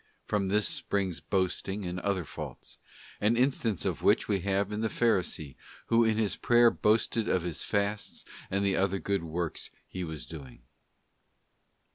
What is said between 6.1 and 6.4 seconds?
his